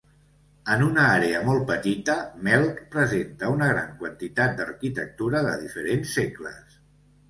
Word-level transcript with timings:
En 0.75 0.85
una 0.85 1.03
àrea 1.17 1.41
molt 1.49 1.67
petita, 1.73 2.15
Melk 2.49 2.81
presenta 2.97 3.53
una 3.59 3.71
gran 3.75 3.95
quantitat 4.03 4.59
d'arquitectura 4.59 5.49
de 5.53 5.57
diferents 5.65 6.21
segles. 6.23 6.81